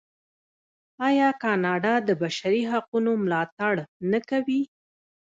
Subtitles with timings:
[1.07, 3.73] آیا کاناډا د بشري حقونو ملاتړ
[4.11, 4.61] نه کوي؟